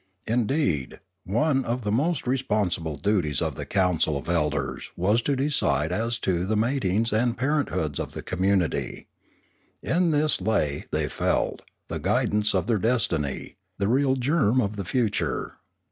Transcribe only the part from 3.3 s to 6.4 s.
of the council of elders was to decide as